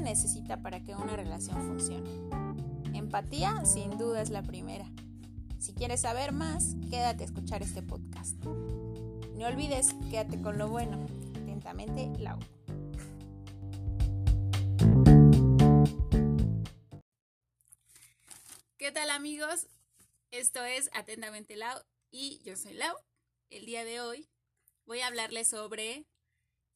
[0.00, 2.10] necesita para que una relación funcione?
[2.94, 4.90] Empatía sin duda es la primera.
[5.58, 8.36] Si quieres saber más, quédate a escuchar este podcast.
[9.34, 11.04] No olvides, quédate con lo bueno.
[11.34, 12.38] Atentamente, Lau.
[18.76, 19.66] ¿Qué tal amigos?
[20.30, 21.80] Esto es Atentamente Lau
[22.10, 22.96] y yo soy Lau.
[23.50, 24.28] El día de hoy
[24.86, 26.06] voy a hablarles sobre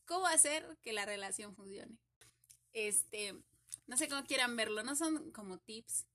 [0.05, 1.99] cómo hacer que la relación funcione.
[2.73, 3.35] Este,
[3.87, 6.07] no sé cómo quieran verlo, no son como tips,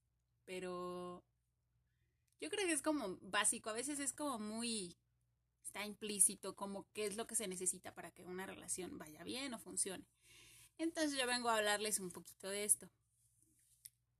[0.46, 1.24] pero
[2.40, 4.98] yo creo que es como básico, a veces es como muy
[5.64, 9.54] está implícito como qué es lo que se necesita para que una relación vaya bien
[9.54, 10.08] o funcione.
[10.78, 12.90] Entonces yo vengo a hablarles un poquito de esto.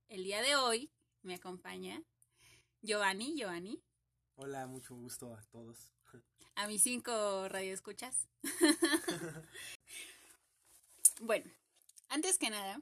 [0.08, 0.90] El día de hoy
[1.22, 2.02] me acompaña
[2.82, 3.82] Giovanni, Giovanni.
[4.36, 5.92] Hola, mucho gusto a todos.
[6.54, 8.28] A mis cinco radioescuchas.
[11.20, 11.50] bueno,
[12.08, 12.80] antes que nada,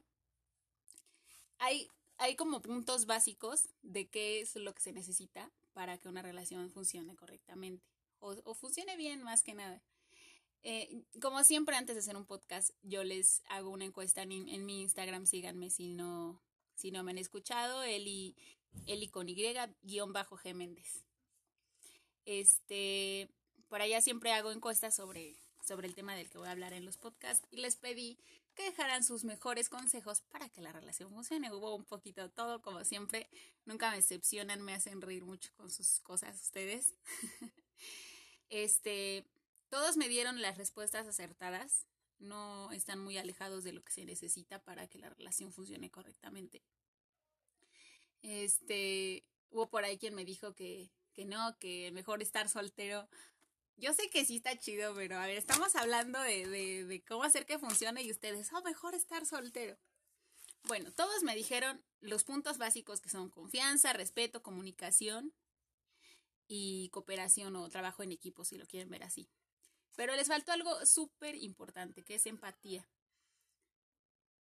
[1.59, 6.21] hay, hay como puntos básicos de qué es lo que se necesita para que una
[6.21, 7.85] relación funcione correctamente
[8.19, 9.81] o, funcione bien más que nada.
[10.63, 14.81] Eh, como siempre, antes de hacer un podcast, yo les hago una encuesta en, mi
[14.81, 15.25] Instagram.
[15.25, 16.41] Síganme si no,
[16.75, 17.83] si no me han escuchado.
[17.83, 18.35] Eli,
[18.85, 19.35] Eli con Y,
[19.83, 21.05] guion bajo G Méndez.
[22.25, 23.29] Este,
[23.69, 26.85] por allá siempre hago encuestas sobre, sobre el tema del que voy a hablar en
[26.85, 27.47] los podcasts.
[27.51, 28.17] Y les pedí
[28.57, 31.53] que dejaran sus mejores consejos para que la relación funcione.
[31.53, 33.29] Hubo un poquito de todo, como siempre.
[33.65, 36.95] Nunca me decepcionan, me hacen reír mucho con sus cosas ustedes.
[38.49, 39.25] Este,
[39.67, 41.85] todos me dieron las respuestas acertadas,
[42.17, 46.63] no están muy alejados de lo que se necesita para que la relación funcione correctamente.
[48.21, 53.09] Este, hubo por ahí quien me dijo que, que no, que mejor estar soltero.
[53.77, 57.23] Yo sé que sí está chido, pero a ver, estamos hablando de, de, de cómo
[57.23, 59.77] hacer que funcione y ustedes, oh, mejor estar soltero.
[60.63, 65.33] Bueno, todos me dijeron los puntos básicos que son confianza, respeto, comunicación,
[66.47, 69.29] y cooperación o trabajo en equipo, si lo quieren ver así.
[69.95, 72.87] Pero les faltó algo súper importante, que es empatía.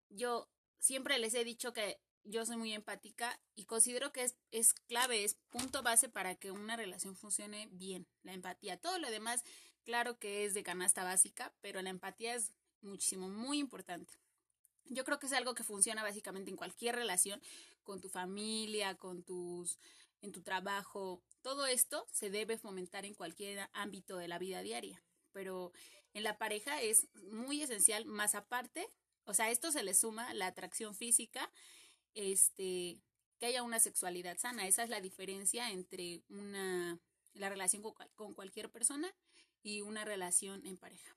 [0.10, 4.74] Yo siempre les he dicho que yo soy muy empática y considero que es, es
[4.74, 8.78] clave, es punto base para que una relación funcione bien, la empatía.
[8.78, 9.44] Todo lo demás,
[9.84, 14.14] claro que es de canasta básica, pero la empatía es muchísimo, muy importante.
[14.86, 17.42] Yo creo que es algo que funciona básicamente en cualquier relación,
[17.84, 19.80] con tu familia, con tus
[20.22, 21.22] en tu trabajo.
[21.42, 25.72] Todo esto se debe fomentar en cualquier ámbito de la vida diaria, pero
[26.14, 28.88] en la pareja es muy esencial, más aparte,
[29.26, 31.52] o sea, esto se le suma la atracción física,
[32.16, 33.00] este,
[33.38, 34.68] que haya una sexualidad sana.
[34.68, 37.00] Esa es la diferencia entre una,
[37.34, 39.14] la relación con, con cualquier persona
[39.62, 41.16] y una relación en pareja.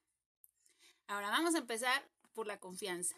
[1.06, 3.16] Ahora vamos a empezar por la confianza.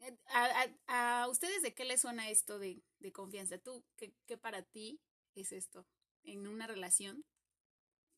[0.00, 3.58] Eh, ¿A, a, ustedes de qué les suena esto de, de confianza?
[3.58, 5.00] ¿Tú qué, qué, para ti
[5.34, 5.86] es esto
[6.24, 7.24] en una relación?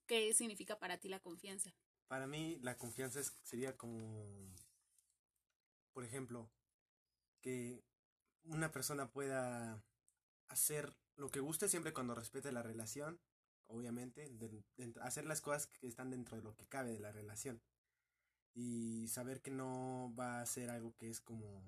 [0.07, 1.73] ¿Qué significa para ti la confianza?
[2.09, 4.27] Para mí la confianza sería como,
[5.93, 6.51] por ejemplo,
[7.41, 7.85] que
[8.45, 9.83] una persona pueda
[10.49, 13.21] hacer lo que guste siempre cuando respete la relación,
[13.67, 17.13] obviamente, de, de, hacer las cosas que están dentro de lo que cabe de la
[17.13, 17.63] relación.
[18.55, 21.63] Y saber que no va a ser algo que es como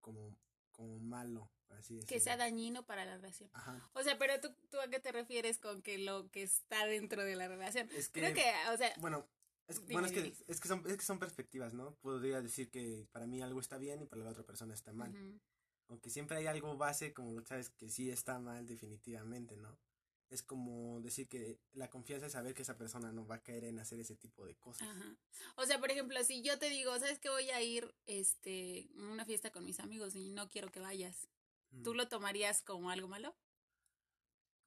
[0.00, 0.36] como
[0.70, 3.50] como malo así que sea dañino para la relación.
[3.92, 7.24] O sea pero tú, tú a qué te refieres con que lo que está dentro
[7.24, 7.88] de la relación.
[7.92, 9.26] Es que, creo que o sea bueno
[9.68, 11.94] es, bueno, es que, es que, son, es que son perspectivas, ¿no?
[11.96, 15.14] Podría decir que para mí algo está bien y para la otra persona está mal.
[15.88, 19.78] Aunque siempre hay algo base, como lo sabes, que sí está mal definitivamente, ¿no?
[20.32, 23.64] es como decir que la confianza es saber que esa persona no va a caer
[23.64, 24.88] en hacer ese tipo de cosas.
[24.88, 25.14] Ajá.
[25.56, 29.12] O sea, por ejemplo, si yo te digo, ¿sabes que voy a ir este, a
[29.12, 31.28] una fiesta con mis amigos y no quiero que vayas?
[31.84, 33.34] ¿Tú lo tomarías como algo malo?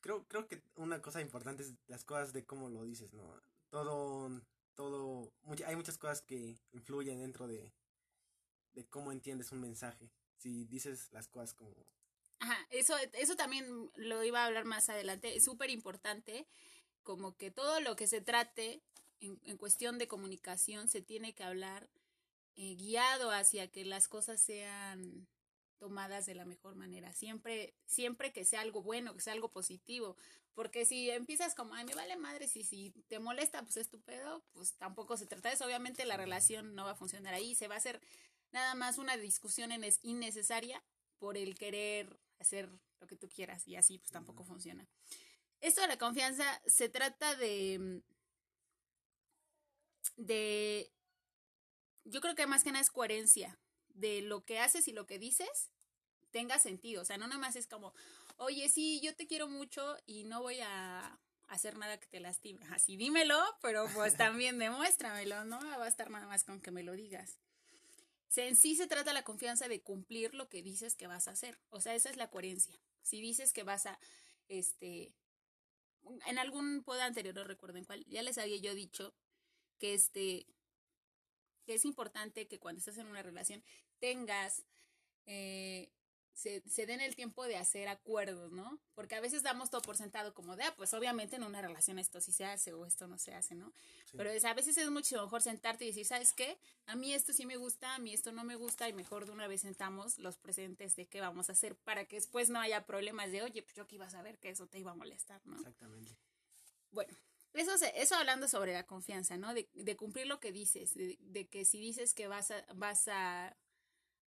[0.02, 3.24] Creo, creo que una cosa importante es las cosas de cómo lo dices, ¿no?
[3.70, 4.42] Todo,
[4.75, 5.31] todo,
[5.66, 7.74] hay muchas cosas que influyen dentro de,
[8.74, 10.12] de cómo entiendes un mensaje.
[10.38, 11.74] Si dices las cosas como
[12.40, 13.66] Ajá, eso, eso también
[13.96, 15.36] lo iba a hablar más adelante.
[15.36, 16.46] Es súper importante
[17.04, 18.82] como que todo lo que se trate
[19.22, 21.90] en, en, cuestión de comunicación se tiene que hablar
[22.56, 25.28] eh, guiado hacia que las cosas sean
[25.78, 27.14] tomadas de la mejor manera.
[27.14, 30.16] Siempre, siempre que sea algo bueno, que sea algo positivo.
[30.54, 34.74] Porque si empiezas como, ay, me vale madre, si, si te molesta, pues estúpido, pues
[34.76, 35.66] tampoco se trata de eso.
[35.66, 37.56] Obviamente la relación no va a funcionar ahí.
[37.56, 38.02] Se va a hacer
[38.56, 39.69] nada más una discusión
[40.02, 40.81] innecesaria
[41.19, 42.69] por el querer hacer
[43.02, 44.88] lo que tú quieras y así pues tampoco funciona.
[45.60, 48.02] Esto de la confianza se trata de
[50.16, 50.90] de
[52.06, 53.60] yo creo que más que nada es coherencia
[53.90, 55.72] de lo que haces y lo que dices
[56.31, 57.01] tenga sentido.
[57.01, 57.94] O sea, no nada más es como,
[58.38, 62.66] oye, sí, yo te quiero mucho y no voy a hacer nada que te lastime.
[62.72, 66.84] Así dímelo, pero pues también demuéstramelo, no va a estar nada más con que me
[66.84, 67.40] lo digas.
[68.38, 71.60] En sí se trata la confianza de cumplir lo que dices que vas a hacer.
[71.70, 72.80] O sea, esa es la coherencia.
[73.02, 74.00] Si dices que vas a,
[74.48, 75.14] este,
[76.26, 79.16] en algún pod anterior, no recuerdo en cuál, ya les había yo dicho
[79.80, 80.48] que este,
[81.68, 83.64] es importante que cuando estás en una relación
[84.00, 84.66] tengas
[85.26, 85.92] eh,
[86.36, 88.78] se, se, den el tiempo de hacer acuerdos, ¿no?
[88.94, 91.98] Porque a veces damos todo por sentado como de, ah, pues obviamente en una relación
[91.98, 93.74] esto sí se hace o esto no se hace, ¿no?
[94.18, 96.58] Pero es, a veces es mucho mejor sentarte y decir, ¿sabes qué?
[96.88, 99.32] A mí esto sí me gusta, a mí esto no me gusta y mejor de
[99.32, 102.86] una vez sentamos los presentes de qué vamos a hacer para que después no haya
[102.86, 105.42] problemas de, oye, pues yo que iba a saber que eso te iba a molestar,
[105.46, 105.56] ¿no?
[105.56, 106.18] Exactamente.
[106.92, 107.18] Bueno,
[107.54, 109.54] eso, eso hablando sobre la confianza, ¿no?
[109.54, 113.08] De, de cumplir lo que dices, de, de, que si dices que vas a, vas
[113.08, 113.56] a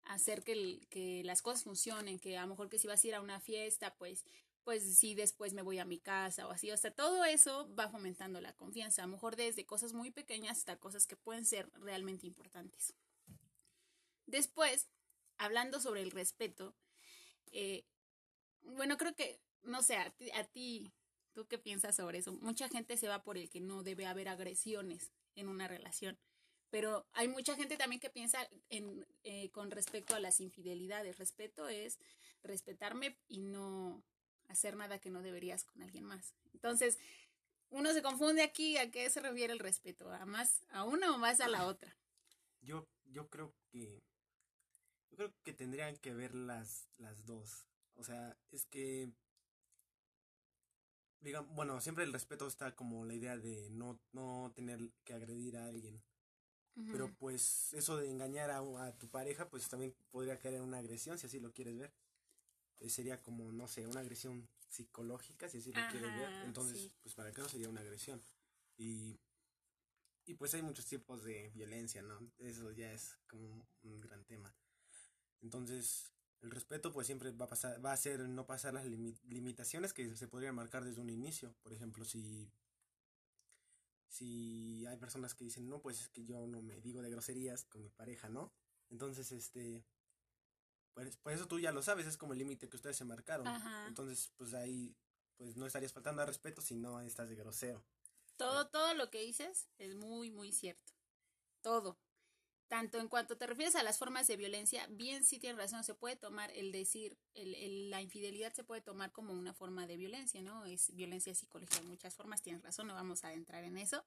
[0.05, 3.15] hacer que, que las cosas funcionen, que a lo mejor que si vas a ir
[3.15, 4.25] a una fiesta, pues
[4.65, 7.91] pues si después me voy a mi casa o así, o sea, todo eso va
[7.91, 11.71] fomentando la confianza, a lo mejor desde cosas muy pequeñas hasta cosas que pueden ser
[11.75, 12.95] realmente importantes.
[14.27, 14.89] Después,
[15.37, 16.75] hablando sobre el respeto,
[17.53, 17.85] eh,
[18.63, 20.91] bueno, creo que, no sé, a ti,
[21.35, 22.33] ¿tú qué piensas sobre eso?
[22.33, 26.19] Mucha gente se va por el que no debe haber agresiones en una relación.
[26.75, 31.19] Pero hay mucha gente también que piensa en, eh, con respecto a las infidelidades.
[31.19, 32.01] Respeto es
[32.43, 34.03] respetarme y no
[34.49, 36.35] hacer nada que no deberías con alguien más.
[36.53, 36.99] Entonces,
[37.71, 41.19] uno se confunde aquí a qué se refiere el respeto, a más a una o
[41.19, 41.97] más a la otra.
[42.61, 44.03] Yo, yo creo que
[45.13, 47.69] yo creo que tendrían que ver las, las dos.
[47.95, 49.13] O sea, es que
[51.21, 55.57] digamos, bueno, siempre el respeto está como la idea de no, no tener que agredir
[55.57, 56.03] a alguien.
[56.91, 60.79] Pero pues eso de engañar a, a, tu pareja, pues también podría caer en una
[60.79, 61.93] agresión, si así lo quieres ver.
[62.81, 66.33] Eh, sería como, no sé, una agresión psicológica, si así lo quieres ver.
[66.45, 66.93] Entonces, sí.
[67.03, 68.21] pues para qué no sería una agresión.
[68.77, 69.21] Y,
[70.27, 72.19] y pues hay muchos tipos de violencia, ¿no?
[72.39, 74.53] Eso ya es como un gran tema.
[75.43, 79.93] Entonces, el respeto pues siempre va a pasar, va a ser no pasar las limitaciones
[79.93, 81.55] que se podrían marcar desde un inicio.
[81.63, 82.51] Por ejemplo, si
[84.15, 87.65] si hay personas que dicen, no, pues es que yo no me digo de groserías
[87.65, 88.53] con mi pareja, ¿no?
[88.89, 89.85] Entonces, este,
[90.93, 93.49] pues, pues eso tú ya lo sabes, es como el límite que ustedes se marcaron.
[93.49, 93.89] Ajá.
[93.89, 94.97] Entonces, pues ahí,
[95.37, 97.85] pues no estarías faltando al respeto si no estás de grosero.
[98.37, 100.93] Todo, todo lo que dices es muy, muy cierto.
[101.61, 101.99] Todo
[102.75, 105.95] tanto en cuanto te refieres a las formas de violencia, bien sí tienes razón, se
[105.95, 110.65] puede tomar el decir, la infidelidad se puede tomar como una forma de violencia, ¿no?
[110.65, 114.05] Es violencia psicológica de muchas formas, tienes razón, no vamos a entrar en eso.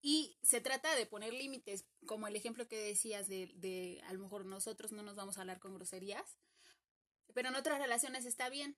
[0.00, 4.20] Y se trata de poner límites, como el ejemplo que decías de, de a lo
[4.20, 6.38] mejor nosotros no nos vamos a hablar con groserías,
[7.34, 8.76] pero en otras relaciones está bien.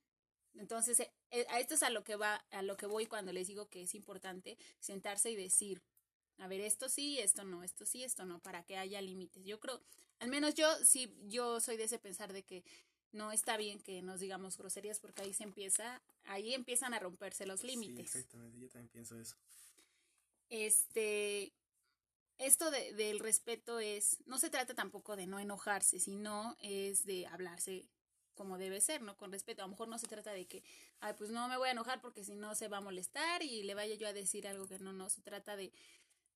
[0.54, 3.48] Entonces, eh, a esto es a lo que va, a lo que voy cuando les
[3.48, 5.82] digo que es importante sentarse y decir,
[6.38, 9.44] a ver, esto sí, esto no, esto sí, esto no, para que haya límites.
[9.44, 9.80] Yo creo,
[10.20, 12.64] al menos yo sí, yo soy de ese pensar de que
[13.12, 17.46] no está bien que nos digamos groserías porque ahí se empieza, ahí empiezan a romperse
[17.46, 18.10] los límites.
[18.10, 19.36] Sí, exactamente, yo también pienso eso.
[20.50, 21.52] Este,
[22.38, 27.26] esto de, del respeto es, no se trata tampoco de no enojarse, sino es de
[27.26, 27.88] hablarse
[28.34, 29.16] como debe ser, ¿no?
[29.16, 29.62] Con respeto.
[29.62, 30.62] A lo mejor no se trata de que,
[31.00, 33.64] ay, pues no me voy a enojar porque si no se va a molestar y
[33.64, 35.72] le vaya yo a decir algo que no, no, se trata de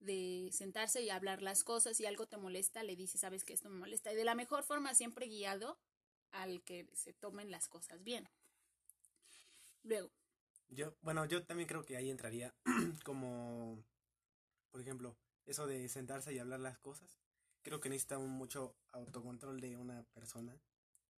[0.04, 3.68] de sentarse y hablar las cosas, si algo te molesta, le dices, sabes que esto
[3.68, 5.78] me molesta, y de la mejor forma siempre guiado
[6.30, 8.28] al que se tomen las cosas bien.
[9.82, 10.10] Luego.
[10.68, 12.54] Yo, bueno, yo también creo que ahí entraría
[13.04, 13.84] como,
[14.70, 17.18] por ejemplo, eso de sentarse y hablar las cosas.
[17.62, 20.58] Creo que necesita mucho autocontrol de una persona.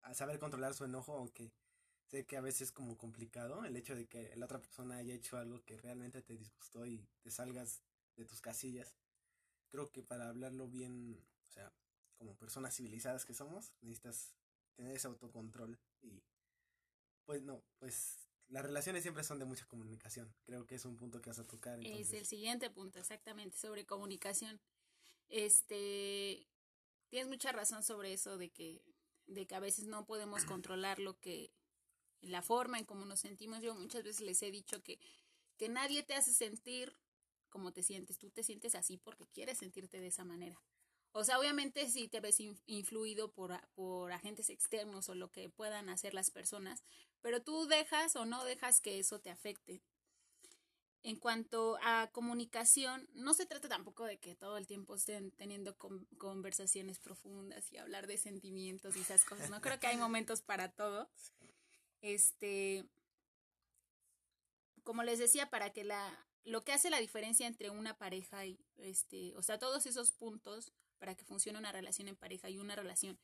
[0.02, 1.52] A saber controlar su enojo, aunque
[2.08, 5.14] sé que a veces es como complicado el hecho de que la otra persona haya
[5.14, 7.83] hecho algo que realmente te disgustó y te salgas
[8.16, 8.94] de tus casillas.
[9.68, 11.72] Creo que para hablarlo bien, o sea,
[12.16, 14.34] como personas civilizadas que somos, necesitas
[14.76, 16.22] tener ese autocontrol y
[17.24, 18.18] pues no, pues
[18.48, 20.34] las relaciones siempre son de mucha comunicación.
[20.44, 21.78] Creo que es un punto que vas a tocar.
[21.78, 22.08] Entonces.
[22.08, 24.60] Es el siguiente punto, exactamente, sobre comunicación.
[25.28, 26.46] Este,
[27.08, 28.82] tienes mucha razón sobre eso de que,
[29.26, 31.52] de que a veces no podemos controlar lo que,
[32.20, 33.62] la forma en cómo nos sentimos.
[33.62, 34.98] Yo muchas veces les he dicho que,
[35.56, 36.94] que nadie te hace sentir
[37.54, 38.18] cómo te sientes.
[38.18, 40.60] Tú te sientes así porque quieres sentirte de esa manera.
[41.12, 45.88] O sea, obviamente si te ves influido por, por agentes externos o lo que puedan
[45.88, 46.82] hacer las personas,
[47.20, 49.80] pero tú dejas o no dejas que eso te afecte.
[51.04, 55.76] en cuanto a comunicación, no se trata tampoco de que todo el tiempo estén teniendo
[56.18, 59.48] conversaciones profundas y hablar de sentimientos y esas cosas.
[59.50, 61.08] No creo que hay momentos para todo.
[62.06, 62.84] Este,
[64.82, 68.58] como les decía, para que la, lo que hace la diferencia entre una pareja y,
[68.76, 72.76] este, o sea, todos esos puntos para que funcione una relación en pareja y una
[72.76, 73.18] relación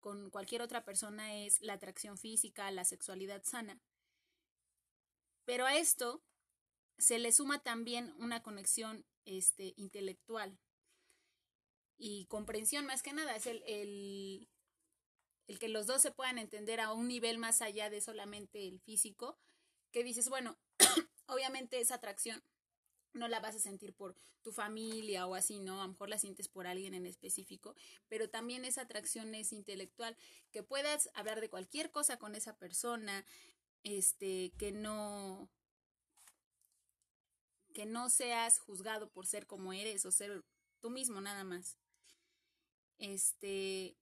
[0.00, 3.80] con cualquier otra persona es la atracción física, la sexualidad sana.
[5.44, 6.22] Pero a esto
[6.98, 10.58] se le suma también una conexión este, intelectual
[11.98, 13.36] y comprensión más que nada.
[13.36, 14.48] Es el, el,
[15.46, 18.80] el, que los dos se puedan entender a un nivel más allá de solamente el
[18.80, 19.38] físico,
[19.92, 20.58] que dices, bueno,
[21.26, 22.42] obviamente esa atracción
[23.16, 25.80] no la vas a sentir por tu familia o así, ¿no?
[25.80, 27.74] A lo mejor la sientes por alguien en específico,
[28.08, 30.16] pero también esa atracción es intelectual,
[30.52, 33.24] que puedas hablar de cualquier cosa con esa persona,
[33.82, 35.48] este, que no,
[37.72, 40.44] que no seas juzgado por ser como eres o ser
[40.80, 41.76] tú mismo nada más.
[42.98, 43.96] Este,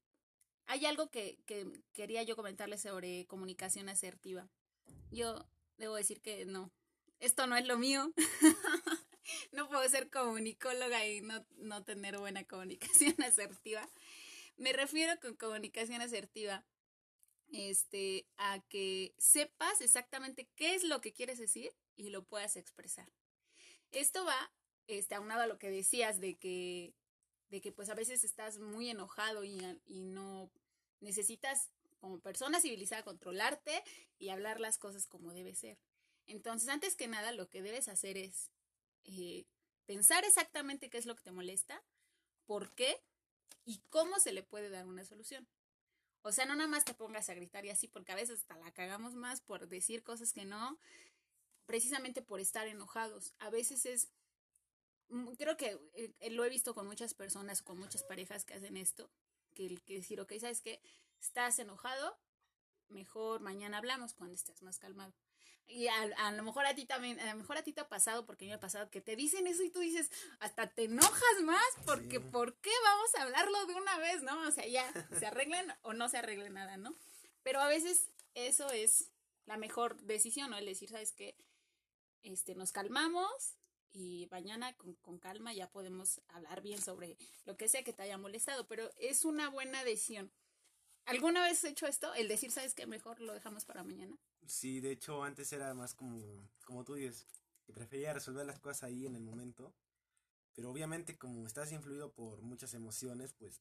[0.67, 4.49] hay algo que, que quería yo comentarles sobre comunicación asertiva.
[5.11, 6.71] Yo debo decir que no,
[7.21, 8.13] esto no es lo mío.
[9.53, 13.89] no puedo ser comunicóloga y no, no tener buena comunicación asertiva.
[14.57, 16.65] Me refiero con comunicación asertiva
[17.53, 23.09] este, a que sepas exactamente qué es lo que quieres decir y lo puedas expresar.
[23.91, 24.53] Esto va
[24.87, 26.95] este, aunado a lo que decías de que,
[27.51, 30.51] de que pues a veces estás muy enojado y, no
[31.01, 33.83] necesitas como persona civilizada controlarte
[34.19, 35.79] y hablar las cosas como debe ser.
[36.27, 38.51] Entonces, antes que nada, lo que debes hacer es
[39.05, 39.47] eh,
[39.87, 41.83] pensar exactamente qué es lo que te molesta,
[42.47, 43.01] por qué
[43.65, 45.47] y cómo se le puede dar una solución.
[46.23, 48.57] O sea, no nada más te pongas a gritar y así, porque a veces hasta
[48.57, 50.79] la cagamos más por decir cosas que no,
[51.67, 53.35] precisamente por estar enojados.
[53.39, 54.09] A veces es,
[55.09, 58.77] mm, creo que eh, lo he visto con muchas personas, con muchas parejas que hacen
[58.77, 59.11] esto,
[59.55, 60.81] que el que decir, ok, ¿sabes qué?
[61.21, 62.19] Estás enojado,
[62.89, 65.15] mejor mañana hablamos cuando estés más calmado.
[65.67, 68.27] Y a, lo mejor a ti también, a lo mejor a ti te ha pasado,
[68.27, 70.85] porque a mí me ha pasado, que te dicen eso y tú dices, hasta te
[70.85, 74.41] enojas más, porque ¿por qué vamos a hablarlo de una vez, no?
[74.47, 76.95] O sea, ya se arreglen o no se arregle nada, ¿no?
[77.43, 79.11] Pero a veces eso es
[79.47, 80.59] la mejor decisión, ¿no?
[80.59, 81.37] El decir, ¿sabes qué?
[82.25, 83.57] este, nos calmamos
[83.93, 88.19] y mañana con, calma ya podemos hablar bien sobre lo que sea que te haya
[88.19, 90.33] molestado, pero es una buena decisión.
[91.07, 92.15] ¿Alguna vez has hecho esto?
[92.15, 92.87] El decir, ¿sabes qué?
[92.87, 94.17] Mejor lo dejamos para mañana.
[94.47, 97.27] Sí, de hecho antes era más como, como tú dices,
[97.65, 99.75] que prefería resolver las cosas ahí en el momento,
[100.55, 103.61] pero obviamente como estás influido por muchas emociones, pues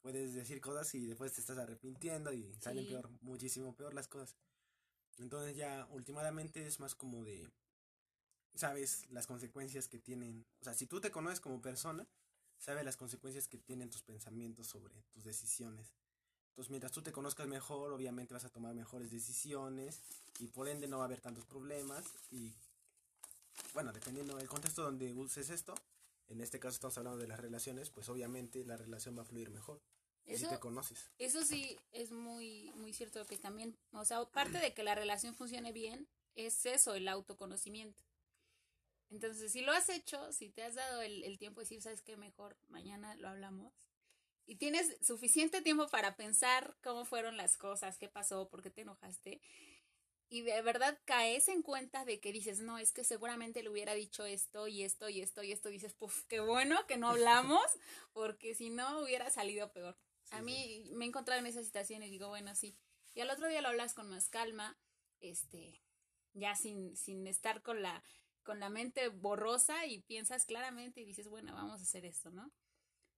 [0.00, 4.36] puedes decir cosas y después te estás arrepintiendo y salen peor, muchísimo peor las cosas.
[5.18, 7.50] Entonces ya últimamente es más como de
[8.54, 10.46] sabes las consecuencias que tienen.
[10.60, 12.06] O sea, si tú te conoces como persona,
[12.58, 15.94] sabes las consecuencias que tienen tus pensamientos sobre tus decisiones.
[16.54, 20.00] Entonces, mientras tú te conozcas mejor, obviamente vas a tomar mejores decisiones
[20.38, 22.04] y por ende no va a haber tantos problemas.
[22.30, 22.52] Y
[23.72, 25.74] bueno, dependiendo del contexto donde uses esto,
[26.28, 29.50] en este caso estamos hablando de las relaciones, pues obviamente la relación va a fluir
[29.50, 29.80] mejor.
[30.26, 31.10] Eso, si te conoces.
[31.18, 35.34] Eso sí es muy, muy cierto que también, o sea, parte de que la relación
[35.34, 36.06] funcione bien,
[36.36, 38.00] es eso, el autoconocimiento.
[39.10, 42.16] Entonces, si lo has hecho, si te has dado el, tiempo de decir, ¿sabes qué?
[42.16, 43.72] Mejor mañana lo hablamos.
[44.46, 48.82] Y tienes suficiente tiempo para pensar cómo fueron las cosas, qué pasó, por qué te
[48.82, 49.40] enojaste.
[50.28, 53.94] Y de verdad caes en cuenta de que dices, no, es que seguramente le hubiera
[53.94, 55.68] dicho esto y esto y esto y esto.
[55.68, 57.62] dices, puf, qué bueno que no hablamos,
[58.12, 59.96] porque si no hubiera salido peor.
[60.30, 62.76] a mí me he encontrado en esa situación y digo, bueno, sí.
[63.14, 64.76] Y al otro día lo hablas con más calma,
[65.20, 65.80] este,
[66.32, 68.02] ya sin, sin estar con la
[68.44, 72.52] con la mente borrosa y piensas claramente y dices, bueno, vamos a hacer esto, ¿no?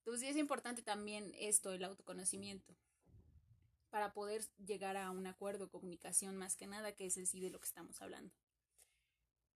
[0.06, 2.76] Entonces es importante también esto, el autoconocimiento,
[3.90, 7.50] para poder llegar a un acuerdo, comunicación más que nada, que es el sí de
[7.50, 8.32] lo que estamos hablando.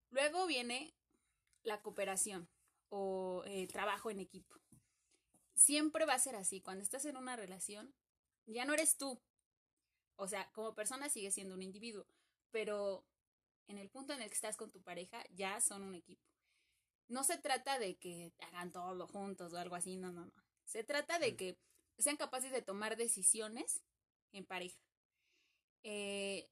[0.10, 0.96] Luego viene
[1.62, 2.50] la cooperación
[2.90, 4.56] o el trabajo en equipo.
[5.54, 6.62] Siempre va a ser así.
[6.62, 7.94] Cuando estás en una relación,
[8.48, 9.22] ya no eres tú.
[10.16, 12.08] O sea, como persona sigues siendo un individuo,
[12.50, 13.06] pero
[13.68, 16.28] en el punto en el que estás con tu pareja, ya son un equipo.
[17.10, 20.34] No se trata de que hagan todo juntos o algo así, no, no, no.
[20.66, 21.58] Se trata de que
[21.98, 23.82] sean capaces de tomar decisiones
[24.32, 24.80] en pareja.
[25.84, 26.48] Eh,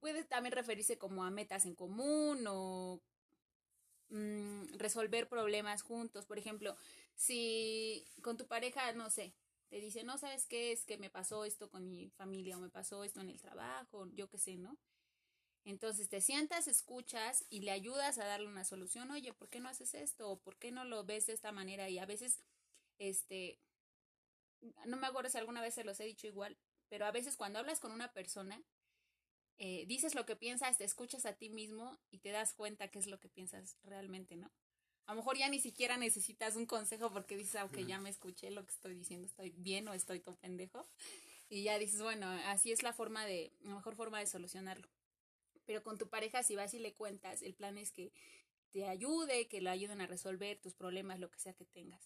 [0.00, 3.00] puede también referirse como a metas en común o
[4.10, 6.26] mm, resolver problemas juntos.
[6.26, 6.76] Por ejemplo,
[7.14, 9.34] si con tu pareja, no sé,
[9.68, 12.70] te dice, no sabes qué es que me pasó esto con mi familia o me
[12.70, 14.78] pasó esto en el trabajo, yo qué sé, ¿no?
[15.68, 19.10] Entonces te sientas, escuchas y le ayudas a darle una solución.
[19.10, 20.30] Oye, ¿por qué no haces esto?
[20.30, 21.90] ¿O por qué no lo ves de esta manera?
[21.90, 22.40] Y a veces,
[22.98, 23.60] este,
[24.86, 26.56] no me acuerdo si alguna vez se los he dicho igual,
[26.88, 28.62] pero a veces cuando hablas con una persona,
[29.58, 32.98] eh, dices lo que piensas, te escuchas a ti mismo y te das cuenta qué
[32.98, 34.50] es lo que piensas realmente, ¿no?
[35.04, 38.08] A lo mejor ya ni siquiera necesitas un consejo porque dices, aunque ah, ya me
[38.08, 40.88] escuché lo que estoy diciendo, estoy bien o estoy todo pendejo.
[41.50, 44.88] Y ya dices, bueno, así es la forma de, la mejor forma de solucionarlo.
[45.68, 48.10] Pero con tu pareja, si vas y le cuentas, el plan es que
[48.70, 52.00] te ayude, que le ayuden a resolver tus problemas, lo que sea que tengas.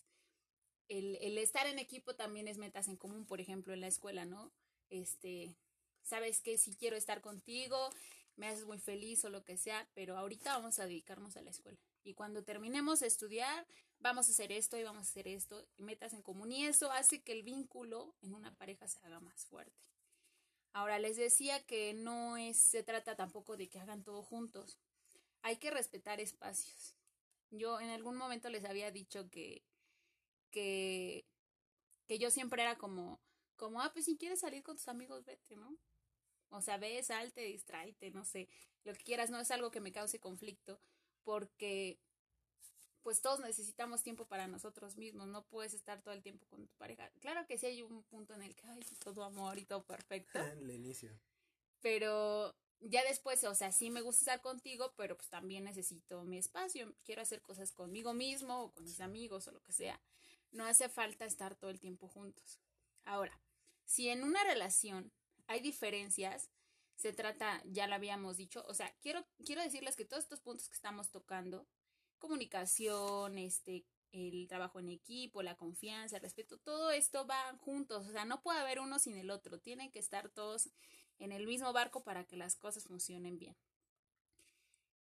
[0.88, 4.24] El, el estar en equipo también es metas en común, por ejemplo, en la escuela,
[4.24, 4.50] ¿no?
[4.90, 5.54] Este,
[6.02, 7.78] sabes que si quiero estar contigo,
[8.34, 11.50] me haces muy feliz o lo que sea, pero ahorita vamos a dedicarnos a la
[11.50, 11.78] escuela.
[12.02, 13.64] Y cuando terminemos de estudiar,
[14.00, 16.90] vamos a hacer esto y vamos a hacer esto, y metas en común, y eso
[16.90, 19.91] hace que el vínculo en una pareja se haga más fuerte.
[20.72, 24.78] Ahora les decía que no es, se trata tampoco de que hagan todo juntos.
[25.42, 26.94] Hay que respetar espacios.
[27.50, 29.62] Yo en algún momento les había dicho que,
[30.50, 31.26] que,
[32.06, 33.20] que yo siempre era como,
[33.56, 35.76] como, ah, pues si quieres salir con tus amigos, vete, ¿no?
[36.48, 38.48] O sea, ve, salte, distráete, no sé,
[38.84, 40.80] lo que quieras, no es algo que me cause conflicto,
[41.24, 41.98] porque
[43.02, 46.74] pues todos necesitamos tiempo para nosotros mismos, no puedes estar todo el tiempo con tu
[46.76, 47.10] pareja.
[47.20, 50.38] Claro que sí hay un punto en el que, ay, todo amor y todo perfecto.
[50.62, 51.18] el inicio.
[51.80, 56.38] Pero ya después, o sea, sí me gusta estar contigo, pero pues también necesito mi
[56.38, 60.00] espacio, quiero hacer cosas conmigo mismo o con mis amigos o lo que sea.
[60.50, 62.60] No hace falta estar todo el tiempo juntos.
[63.04, 63.40] Ahora,
[63.84, 65.12] si en una relación
[65.46, 66.50] hay diferencias,
[66.94, 70.68] se trata, ya lo habíamos dicho, o sea, quiero, quiero decirles que todos estos puntos
[70.68, 71.66] que estamos tocando
[72.22, 78.12] comunicación, este, el trabajo en equipo, la confianza, el respeto, todo esto va juntos, o
[78.12, 80.70] sea, no puede haber uno sin el otro, tienen que estar todos
[81.18, 83.56] en el mismo barco para que las cosas funcionen bien.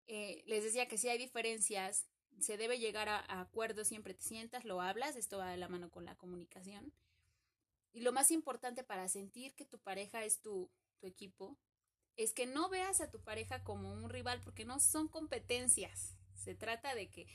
[0.08, 2.08] Eh, les decía que si hay diferencias,
[2.40, 5.92] se debe llegar a, acuerdos, siempre te sientas, lo hablas, esto va de la mano
[5.92, 6.94] con la comunicación.
[7.92, 11.58] Y lo más importante para sentir que tu pareja es tu equipo,
[12.16, 16.16] es que no veas a tu pareja como un rival, porque no son competencias.
[16.36, 17.28] Se trata de que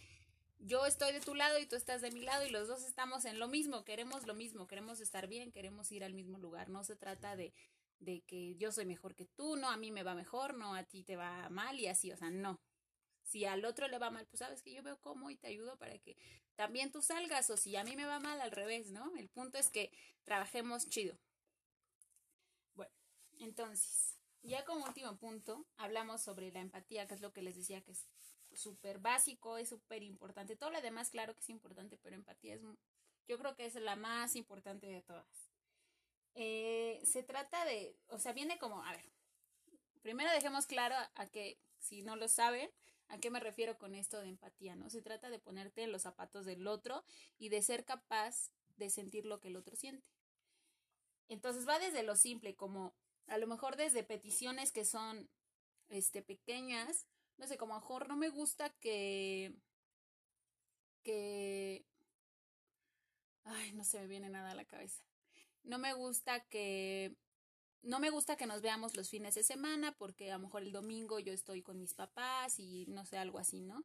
[0.58, 3.24] yo estoy de tu lado y tú estás de mi lado y los dos estamos
[3.24, 6.68] en lo mismo, queremos lo mismo, queremos estar bien, queremos ir al mismo lugar.
[6.68, 7.54] No se trata de,
[8.00, 10.84] de que yo soy mejor que tú, no, a mí me va mejor, no, a
[10.84, 12.60] ti te va mal y así, o sea, no.
[13.22, 15.76] Si al otro le va mal, pues sabes que yo veo cómo y te ayudo
[15.76, 16.16] para que
[16.56, 19.14] también tú salgas, o si a mí me va mal, al revés, ¿no?
[19.16, 19.92] El punto es que
[20.24, 21.16] trabajemos chido.
[22.74, 22.92] Bueno,
[23.38, 27.82] entonces, ya como último punto, hablamos sobre la empatía, que es lo que les decía
[27.82, 28.08] que es
[28.54, 30.56] súper básico, es súper importante.
[30.56, 32.62] Todo lo demás, claro que es importante, pero empatía es,
[33.26, 35.50] yo creo que es la más importante de todas.
[36.34, 39.04] Eh, se trata de, o sea, viene como, a ver,
[40.02, 42.70] primero dejemos claro a, que, si no lo saben,
[43.10, 44.76] ¿A qué me refiero con esto de empatía?
[44.76, 44.90] ¿No?
[44.90, 47.04] Se trata de ponerte en los zapatos del otro
[47.38, 50.06] y de ser capaz de sentir lo que el otro siente.
[51.28, 52.94] Entonces va desde lo simple, como
[53.26, 55.28] a lo mejor desde peticiones que son
[55.88, 57.06] este pequeñas
[57.38, 59.54] no sé, como a no me gusta que,
[61.02, 61.86] que,
[63.44, 65.02] ay, no se me viene nada a la cabeza.
[65.62, 67.16] No me gusta que,
[67.82, 70.72] no me gusta que nos veamos los fines de semana porque a lo mejor el
[70.72, 73.84] domingo yo estoy con mis papás y no sé, algo así, ¿no?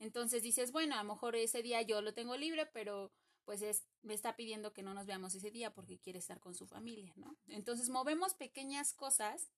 [0.00, 3.12] Entonces dices, bueno, a lo mejor ese día yo lo tengo libre, pero
[3.44, 6.56] pues es, me está pidiendo que no nos veamos ese día porque quiere estar con
[6.56, 7.36] su familia, ¿no?
[7.46, 9.52] Entonces movemos pequeñas cosas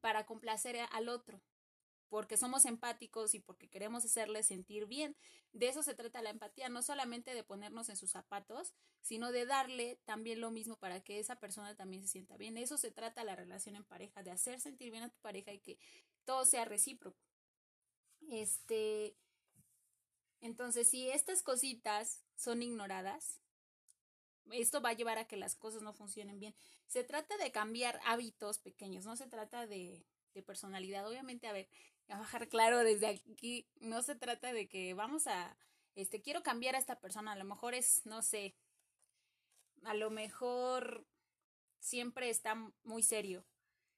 [0.00, 1.42] para complacer al otro
[2.14, 5.16] porque somos empáticos y porque queremos hacerle sentir bien.
[5.52, 9.46] De eso se trata la empatía, no solamente de ponernos en sus zapatos, sino de
[9.46, 12.54] darle también lo mismo para que esa persona también se sienta bien.
[12.54, 15.52] De eso se trata la relación en pareja, de hacer sentir bien a tu pareja
[15.52, 15.76] y que
[16.24, 17.18] todo sea recíproco.
[18.30, 19.16] Este,
[20.40, 23.40] entonces, si estas cositas son ignoradas,
[24.52, 26.54] esto va a llevar a que las cosas no funcionen bien.
[26.86, 31.08] Se trata de cambiar hábitos pequeños, no se trata de, de personalidad.
[31.08, 31.68] Obviamente, a ver,
[32.08, 35.56] a bajar claro desde aquí, no se trata de que vamos a,
[35.94, 38.54] este, quiero cambiar a esta persona, a lo mejor es, no sé,
[39.84, 41.06] a lo mejor
[41.78, 43.46] siempre está muy serio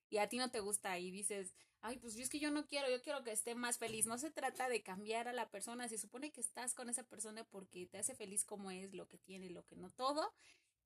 [0.08, 2.66] y a ti no te gusta y dices, ay, pues yo es que yo no
[2.66, 4.06] quiero, yo quiero que esté más feliz.
[4.06, 7.44] No se trata de cambiar a la persona, se supone que estás con esa persona
[7.44, 10.32] porque te hace feliz como es, lo que tiene, lo que no, todo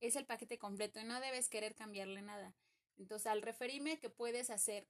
[0.01, 2.55] es el paquete completo y no debes querer cambiarle nada.
[2.97, 4.87] Entonces, al referirme que puedes hacer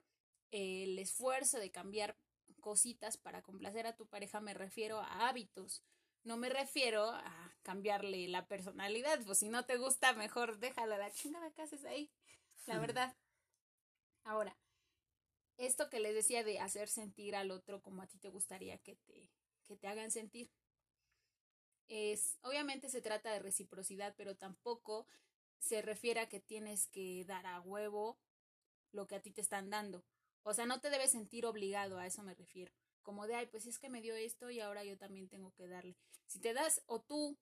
[0.50, 2.16] el esfuerzo de cambiar
[2.60, 5.82] cositas para complacer a tu pareja, me refiero a hábitos.
[6.22, 11.10] No me refiero a cambiarle la personalidad, pues si no te gusta, mejor déjala la
[11.10, 12.10] chingada que haces ahí,
[12.66, 13.16] la verdad.
[14.24, 14.56] Ahora,
[15.56, 18.96] esto que les decía de hacer sentir al otro como a ti te gustaría que
[18.96, 19.30] te,
[19.64, 20.50] que te hagan sentir.
[21.88, 25.06] Es, obviamente se trata de reciprocidad, pero tampoco
[25.58, 28.18] se refiere a que tienes que dar a huevo
[28.92, 30.04] lo que a ti te están dando.
[30.42, 32.72] O sea, no te debes sentir obligado, a eso me refiero.
[33.03, 35.68] Como de, ay, pues es que me dio esto y ahora yo también tengo que
[35.68, 35.96] darle.
[36.26, 37.38] Si te das o tú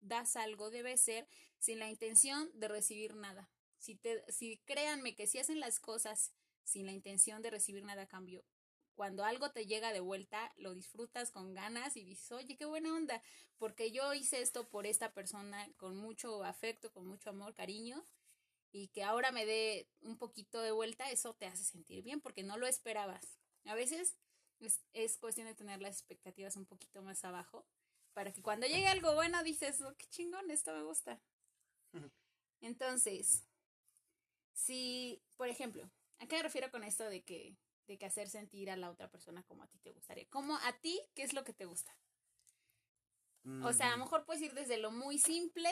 [0.00, 3.48] das algo, debe ser sin la intención de recibir nada.
[3.78, 6.32] Si, te, si créanme que si hacen las cosas
[6.64, 8.44] sin la intención de recibir nada a cambio,
[8.94, 12.94] cuando algo te llega de vuelta, lo disfrutas con ganas y dices, oye, qué buena
[12.94, 13.22] onda,
[13.58, 18.04] porque yo hice esto por esta persona con mucho afecto, con mucho amor, cariño,
[18.72, 22.42] y que ahora me dé un poquito de vuelta, eso te hace sentir bien porque
[22.42, 23.38] no lo esperabas.
[23.66, 24.16] A veces
[24.60, 27.66] es, es cuestión de tener las expectativas un poquito más abajo
[28.14, 31.20] para que cuando llegue algo bueno dices, oh, qué chingón, esto me gusta.
[32.62, 33.44] Entonces,
[34.54, 37.56] si, por ejemplo, ¿a qué me refiero con esto de que,
[37.86, 40.26] de que hacer sentir a la otra persona como a ti te gustaría?
[40.28, 41.96] Como a ti, ¿qué es lo que te gusta?
[43.60, 45.70] O sea, a lo Mm, mejor puedes ir desde lo muy simple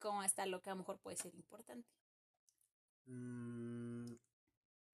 [0.00, 1.88] como hasta lo que a lo mejor puede ser importante.
[3.06, 4.12] Mm,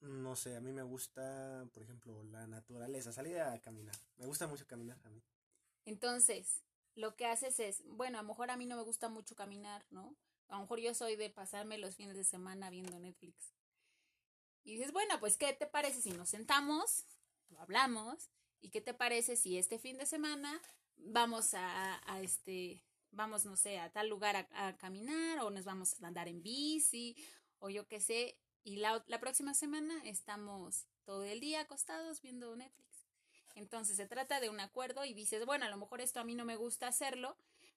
[0.00, 3.96] no sé, a mí me gusta, por ejemplo, la naturaleza, salir a caminar.
[4.16, 5.22] Me gusta mucho caminar a mí.
[5.84, 6.62] Entonces,
[6.94, 9.84] lo que haces es, bueno, a lo mejor a mí no me gusta mucho caminar,
[9.90, 10.16] ¿no?
[10.48, 13.54] A lo mejor yo soy de pasarme los fines de semana viendo Netflix.
[14.64, 17.04] Y dices, bueno, pues, ¿qué te parece si nos sentamos,
[17.58, 20.60] hablamos, y qué te parece si este fin de semana
[20.96, 25.64] vamos a, a este, vamos, no sé, a tal lugar a, a caminar, o nos
[25.64, 27.16] vamos a andar en bici,
[27.58, 32.54] o yo qué sé, y la, la próxima semana estamos todo el día acostados viendo
[32.56, 33.06] Netflix.
[33.54, 36.34] Entonces se trata de un acuerdo y dices, bueno, a lo mejor esto a mí
[36.34, 37.36] no me gusta hacerlo,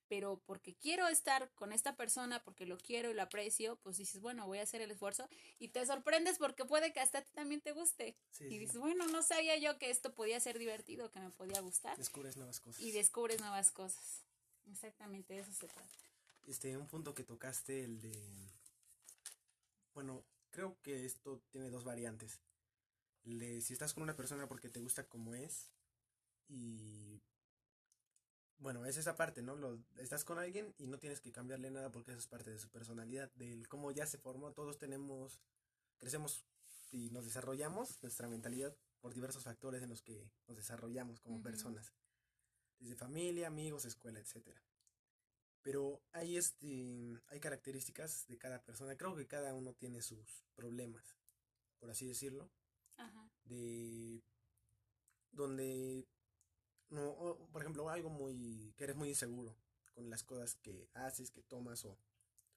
[0.09, 4.19] pero porque quiero estar con esta persona, porque lo quiero y lo aprecio, pues dices,
[4.19, 7.31] bueno, voy a hacer el esfuerzo y te sorprendes porque puede que hasta a ti
[7.33, 8.17] también te guste.
[8.31, 8.57] Sí, Y sí.
[8.57, 11.95] dices, bueno, no sabía yo que esto podía ser divertido, que me podía gustar.
[11.97, 12.81] Descubres nuevas cosas.
[12.81, 14.23] Y descubres nuevas cosas.
[14.71, 15.87] Exactamente, de eso se trata.
[16.47, 18.11] Este, un punto que tocaste, el de...
[19.93, 22.41] Bueno, creo que esto tiene dos variantes.
[23.23, 25.71] Si estás con una persona porque te gusta como es
[26.47, 27.21] y...
[28.57, 29.55] Bueno, es esa parte, ¿no?
[29.55, 32.59] Lo, estás con alguien y no tienes que cambiarle nada porque eso es parte de
[32.59, 34.51] su personalidad, del cómo ya se formó.
[34.51, 35.39] Todos tenemos,
[35.97, 36.45] crecemos
[36.91, 41.93] y nos desarrollamos nuestra mentalidad por diversos factores en los que nos desarrollamos como personas.
[42.79, 44.61] Desde familia, amigos, escuela, etcétera.
[45.61, 48.97] Pero hay este hay características de cada persona.
[48.97, 51.03] Creo que cada uno tiene sus problemas,
[51.79, 52.49] por así decirlo,
[52.97, 53.29] Ajá.
[53.43, 54.23] de
[55.31, 56.07] donde
[56.89, 59.55] no, o, por ejemplo, algo muy que eres muy inseguro
[59.93, 61.97] con las cosas que haces, que tomas o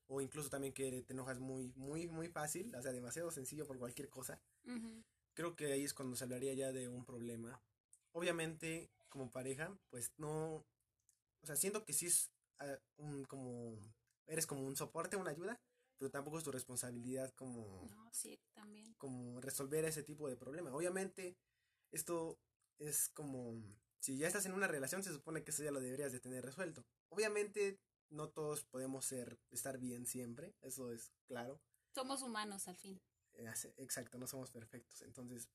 [0.08, 3.78] o incluso también que te enojas muy muy muy fácil, o sea, demasiado sencillo por
[3.78, 4.40] cualquier cosa.
[5.34, 7.62] Creo que ahí es cuando se hablaría ya de un problema.
[8.12, 10.66] Obviamente, como pareja, pues no
[11.42, 12.30] o sea, siento que sí es
[12.96, 13.78] un como
[14.26, 15.60] eres como un soporte, una ayuda,
[15.98, 18.94] pero tampoco es tu responsabilidad como No, sí, también.
[18.94, 20.74] como resolver ese tipo de problema.
[20.74, 21.36] Obviamente,
[21.90, 22.38] esto
[22.78, 23.62] es como
[24.00, 26.44] si ya estás en una relación, se supone que eso ya lo deberías de tener
[26.44, 26.84] resuelto.
[27.08, 27.78] Obviamente,
[28.10, 31.60] no todos podemos ser estar bien siempre, eso es claro.
[31.94, 33.00] Somos humanos al fin.
[33.34, 35.02] Eh, Exacto, no somos perfectos.
[35.02, 35.48] Entonces,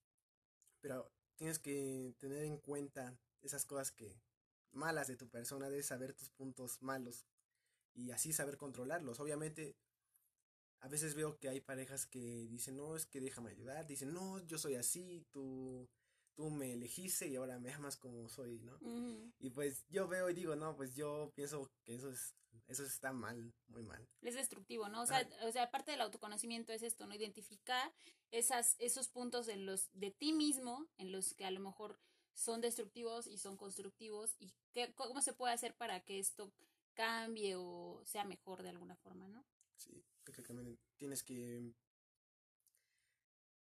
[0.81, 4.19] pero tienes que tener en cuenta esas cosas que
[4.71, 7.25] malas de tu persona, debes saber tus puntos malos
[7.93, 9.19] y así saber controlarlos.
[9.19, 9.75] Obviamente,
[10.79, 14.39] a veces veo que hay parejas que dicen, no, es que déjame ayudar, dicen, no,
[14.45, 15.89] yo soy así, tú,
[16.35, 18.77] tú me elegiste y ahora me amas como soy, ¿no?
[19.39, 22.35] Y pues yo veo y digo, no, pues yo pienso que eso es,
[22.67, 24.07] eso está mal, muy mal.
[24.21, 25.01] es destructivo, ¿no?
[25.01, 27.15] O sea, o sea, parte del autoconocimiento es esto, ¿no?
[27.15, 27.91] Identificar
[28.29, 31.99] esas, esos puntos en los, de ti mismo, en los que a lo mejor
[32.37, 36.53] son destructivos y son constructivos, y qué, cómo se puede hacer para que esto
[36.93, 39.43] cambie o sea mejor de alguna forma, ¿no?
[39.75, 40.03] Sí,
[40.45, 41.73] también tienes que...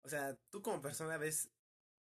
[0.02, 1.48] O sea, tú como persona ves,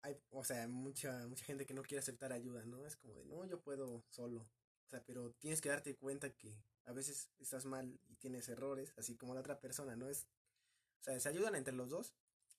[0.03, 2.87] hay, o sea, mucha, mucha gente que no quiere aceptar ayuda, ¿no?
[2.87, 4.40] Es como de, no, yo puedo solo.
[4.87, 8.92] O sea, pero tienes que darte cuenta que a veces estás mal y tienes errores,
[8.96, 10.09] así como la otra persona, ¿no?
[10.09, 10.27] Es,
[11.01, 12.14] o sea, se ayudan entre los dos,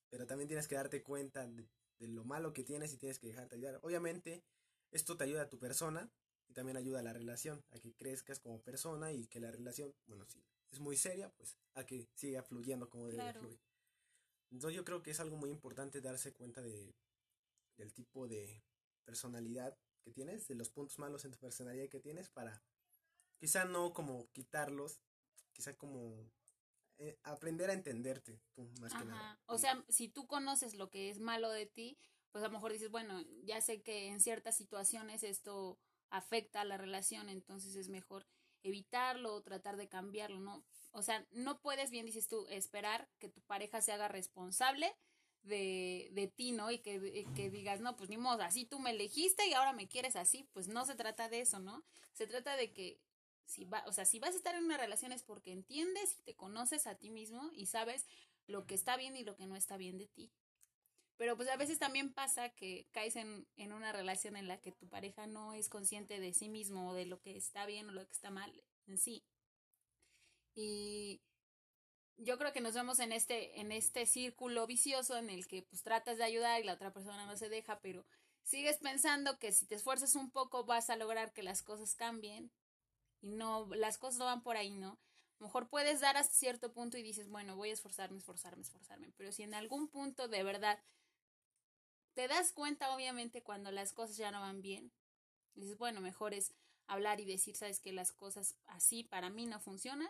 [0.10, 1.68] pero también tienes que darte cuenta de,
[2.00, 3.80] de lo malo que tienes y tienes que dejarte ayudar.
[3.84, 4.44] Obviamente,
[4.92, 6.12] esto te ayuda a tu persona
[6.48, 9.94] y también ayuda a la relación, a que crezcas como persona y que la relación,
[10.06, 13.40] bueno, sí, es muy seria, pues a que siga fluyendo como debe de Claro.
[13.40, 13.60] fluir.
[14.52, 16.94] Entonces yo creo que es algo muy importante darse cuenta de
[17.78, 18.64] del tipo de
[19.04, 22.64] personalidad que tienes, de los puntos malos en tu personalidad que tienes para
[23.40, 25.02] quizá no como quitarlos,
[25.54, 26.32] quizá como
[26.98, 29.40] eh, aprender a entenderte tú, más que nada.
[29.46, 31.98] O sea, si tú conoces lo que es malo de ti,
[32.32, 35.80] pues a lo mejor dices, bueno, ya sé que en ciertas situaciones esto
[36.10, 38.28] afecta a la relación, entonces es mejor
[38.64, 40.64] evitarlo o tratar de cambiarlo, ¿no?
[40.92, 44.96] O sea, no puedes, bien dices tú, esperar que tu pareja se haga responsable
[45.44, 46.72] de, de ti, ¿no?
[46.72, 49.88] Y que, que, digas, no, pues ni modo, así tú me elegiste y ahora me
[49.88, 51.84] quieres así, pues no se trata de eso, ¿no?
[52.14, 53.00] Se trata de que
[53.46, 56.22] si va, o sea, si vas a estar en una relación es porque entiendes y
[56.24, 58.06] te conoces a ti mismo y sabes
[58.48, 60.32] lo que está bien y lo que no está bien de ti.
[61.18, 64.72] Pero pues a veces también pasa que caes en, en una relación en la que
[64.72, 67.92] tu pareja no es consciente de sí mismo o de lo que está bien o
[67.92, 68.52] lo que está mal
[68.88, 69.24] en sí.
[70.56, 71.22] Y
[72.18, 75.84] yo creo que nos vemos en este, en este círculo vicioso en el que pues
[75.84, 78.06] tratas de ayudar y la otra persona no se deja, pero
[78.44, 82.52] sigues pensando que si te esfuerzas un poco vas a lograr que las cosas cambien
[83.24, 84.90] y no, las cosas no van por ahí, ¿no?
[84.92, 88.62] A lo mejor puedes dar hasta cierto punto y dices, bueno, voy a esforzarme, esforzarme,
[88.62, 90.80] esforzarme, pero si en algún punto de verdad
[92.14, 94.92] te das cuenta, obviamente, cuando las cosas ya no van bien,
[95.56, 96.54] dices, bueno, mejor es
[96.86, 100.10] hablar y decir, sabes que las cosas así para mí no funcionan,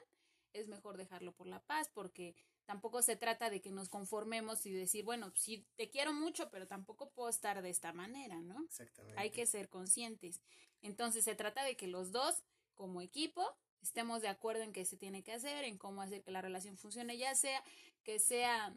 [0.51, 4.71] es mejor dejarlo por la paz, porque tampoco se trata de que nos conformemos y
[4.71, 8.63] decir, bueno, sí te quiero mucho, pero tampoco puedo estar de esta manera, ¿no?
[8.63, 9.19] Exactamente.
[9.21, 10.41] Hay que ser conscientes.
[10.81, 13.45] Entonces se trata de que los dos, como equipo,
[13.81, 16.77] estemos de acuerdo en qué se tiene que hacer, en cómo hacer que la relación
[16.77, 17.63] funcione, ya sea
[18.03, 18.75] que sea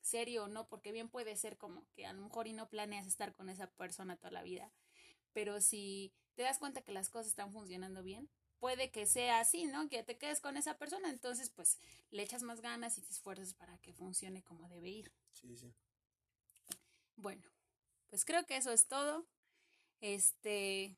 [0.00, 3.06] serio o no, porque bien puede ser como que a lo mejor y no planeas
[3.06, 4.72] estar con esa persona toda la vida,
[5.32, 9.64] pero si te das cuenta que las cosas están funcionando bien, puede que sea así,
[9.64, 9.88] ¿no?
[9.88, 11.78] Que te quedes con esa persona, entonces pues
[12.10, 15.12] le echas más ganas y te esfuerzas para que funcione como debe ir.
[15.32, 15.74] Sí, sí.
[17.16, 17.42] Bueno,
[18.08, 19.26] pues creo que eso es todo.
[20.00, 20.96] Este,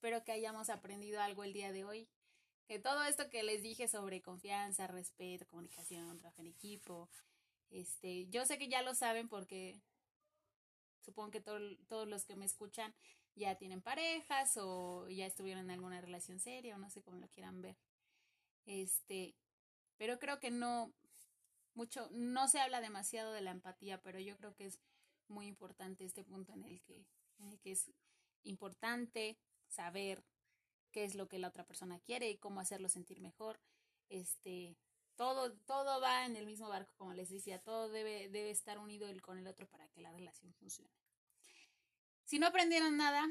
[0.00, 2.08] espero que hayamos aprendido algo el día de hoy.
[2.66, 7.10] Que todo esto que les dije sobre confianza, respeto, comunicación, trabajo en equipo,
[7.68, 9.78] este, yo sé que ya lo saben porque
[11.04, 12.94] supongo que todos los que me escuchan
[13.34, 17.28] ya tienen parejas o ya estuvieron en alguna relación seria o no sé cómo lo
[17.28, 17.76] quieran ver.
[18.64, 19.34] Este,
[19.98, 20.94] pero creo que no
[21.74, 24.80] mucho, no se habla demasiado de la empatía, pero yo creo que es
[25.28, 27.04] muy importante este punto en el que,
[27.38, 27.92] en el que es
[28.44, 29.36] importante
[29.70, 30.24] saber
[30.92, 33.60] qué es lo que la otra persona quiere y cómo hacerlo sentir mejor.
[34.08, 34.76] Este,
[35.16, 39.08] todo, todo va en el mismo barco, como les decía, todo debe, debe estar unido
[39.08, 40.90] el con el otro para que la relación funcione.
[42.24, 43.26] Si no aprendieron nada,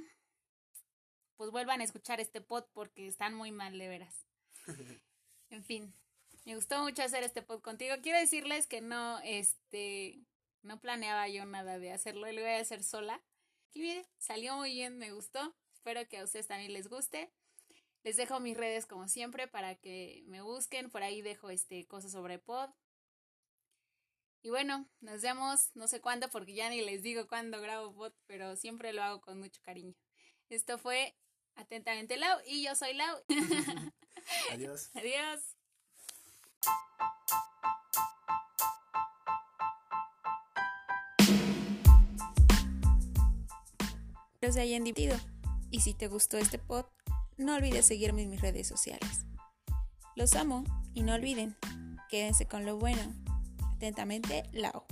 [1.36, 4.25] pues vuelvan a escuchar este pod porque están muy mal de veras.
[5.52, 5.91] En fin,
[6.45, 7.95] me gustó mucho hacer este pod contigo.
[8.04, 10.19] Quiero decirles que no, este,
[10.62, 13.19] no planeaba yo nada de hacerlo, lo voy a hacer sola.
[14.19, 15.56] Salió muy bien, me gustó.
[15.79, 17.31] Espero que a ustedes también les guste.
[18.03, 20.89] Les dejo mis redes como siempre para que me busquen.
[20.89, 22.69] Por ahí dejo este cosas sobre pod.
[24.41, 28.11] Y bueno, nos vemos no sé cuándo porque ya ni les digo cuándo grabo pod,
[28.27, 29.95] pero siempre lo hago con mucho cariño.
[30.49, 31.15] Esto fue
[31.55, 33.17] Atentamente Lau y yo soy Lau.
[34.51, 34.89] Adiós.
[34.95, 35.39] Adiós.
[44.51, 45.38] Se hayan divertido.
[45.71, 46.86] Y si te gustó este pod,
[47.38, 49.25] no olvides seguirme en mis redes sociales.
[50.15, 51.55] Los amo y no olviden,
[52.10, 53.01] quédense con lo bueno.
[53.75, 54.86] Atentamente, Lao.